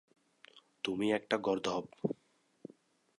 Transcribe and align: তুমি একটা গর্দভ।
তুমি 0.83 1.07
একটা 1.11 1.35
গর্দভ। 1.37 1.83